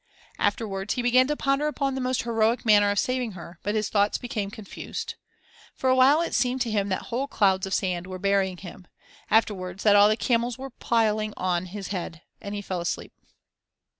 [0.39, 3.87] Afterwards he began to ponder upon the most heroic manner of saving her, but his
[3.89, 5.13] thoughts became confused.
[5.75, 8.87] For a while it seemed to him that whole clouds of sand were burying him;
[9.29, 13.13] afterwards that all the camels were piling on his head, and he fell asleep.